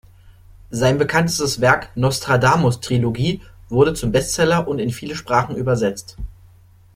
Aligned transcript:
Sein 0.71 0.97
bekanntestes 0.97 1.61
Werk 1.61 1.91
"Nostradamus-Trilogie" 1.95 3.41
wurde 3.69 3.93
zum 3.93 4.11
Bestseller 4.11 4.67
und 4.67 4.79
in 4.79 4.89
viele 4.89 5.15
Sprachen 5.15 5.55
übersetzt. 5.55 6.17